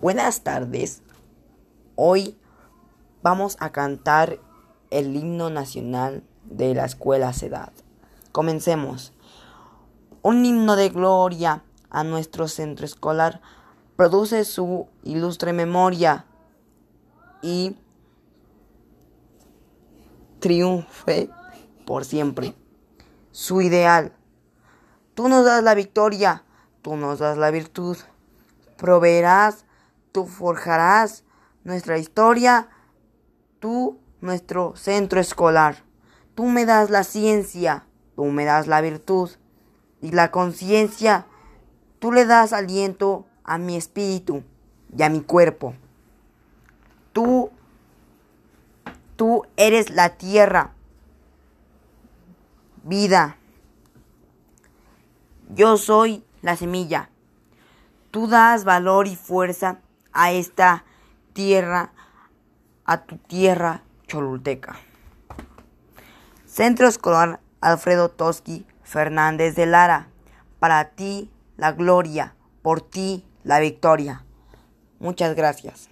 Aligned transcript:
Buenas 0.00 0.40
tardes. 0.40 1.02
Hoy 1.94 2.38
vamos 3.22 3.58
a 3.60 3.70
cantar 3.70 4.38
el 4.88 5.14
himno 5.14 5.50
nacional 5.50 6.24
de 6.44 6.74
la 6.74 6.86
escuela 6.86 7.34
CEDAD. 7.34 7.68
Comencemos. 8.32 9.12
Un 10.22 10.46
himno 10.46 10.76
de 10.76 10.88
gloria 10.88 11.64
a 11.90 12.02
nuestro 12.02 12.48
centro 12.48 12.86
escolar 12.86 13.42
produce 13.96 14.46
su 14.46 14.88
ilustre 15.02 15.52
memoria 15.52 16.24
y 17.42 17.76
triunfe 20.38 21.28
por 21.84 22.06
siempre. 22.06 22.54
Su 23.32 23.60
ideal. 23.60 24.14
Tú 25.12 25.28
nos 25.28 25.44
das 25.44 25.62
la 25.62 25.74
victoria, 25.74 26.42
tú 26.80 26.96
nos 26.96 27.18
das 27.18 27.36
la 27.36 27.50
virtud. 27.50 27.98
Proveerás 28.78 29.66
tú 30.12 30.26
forjarás 30.26 31.24
nuestra 31.64 31.98
historia, 31.98 32.68
tú 33.58 33.98
nuestro 34.20 34.74
centro 34.76 35.20
escolar. 35.20 35.84
Tú 36.34 36.46
me 36.46 36.64
das 36.64 36.90
la 36.90 37.04
ciencia, 37.04 37.84
tú 38.16 38.24
me 38.26 38.44
das 38.44 38.66
la 38.66 38.80
virtud 38.80 39.30
y 40.00 40.12
la 40.12 40.30
conciencia, 40.30 41.26
tú 41.98 42.12
le 42.12 42.24
das 42.24 42.52
aliento 42.52 43.26
a 43.44 43.58
mi 43.58 43.76
espíritu 43.76 44.42
y 44.96 45.02
a 45.02 45.10
mi 45.10 45.20
cuerpo. 45.20 45.74
Tú, 47.12 47.50
tú 49.16 49.44
eres 49.56 49.90
la 49.90 50.10
tierra, 50.16 50.72
vida. 52.84 53.36
Yo 55.54 55.76
soy 55.76 56.24
la 56.42 56.56
semilla. 56.56 57.10
Tú 58.10 58.28
das 58.28 58.64
valor 58.64 59.06
y 59.06 59.16
fuerza 59.16 59.80
a 60.12 60.32
esta 60.32 60.84
tierra, 61.32 61.92
a 62.84 63.04
tu 63.04 63.16
tierra 63.18 63.82
cholulteca. 64.06 64.76
Centro 66.46 66.88
Escolar 66.88 67.40
Alfredo 67.60 68.08
Toski 68.08 68.66
Fernández 68.82 69.54
de 69.54 69.66
Lara. 69.66 70.08
Para 70.58 70.90
ti 70.90 71.30
la 71.56 71.72
gloria, 71.72 72.34
por 72.62 72.80
ti 72.80 73.24
la 73.44 73.60
victoria. 73.60 74.24
Muchas 74.98 75.34
gracias. 75.34 75.88